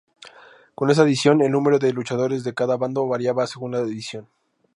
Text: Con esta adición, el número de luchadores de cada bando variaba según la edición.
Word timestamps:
Con 0.73 0.89
esta 0.89 1.03
adición, 1.03 1.43
el 1.43 1.51
número 1.51 1.77
de 1.77 1.93
luchadores 1.93 2.43
de 2.43 2.55
cada 2.55 2.75
bando 2.75 3.05
variaba 3.07 3.45
según 3.45 3.73
la 3.73 3.81
edición. 3.81 4.27